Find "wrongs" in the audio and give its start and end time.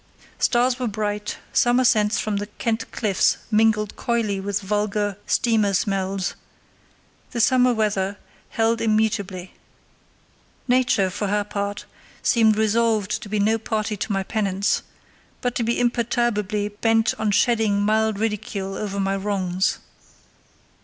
19.15-19.77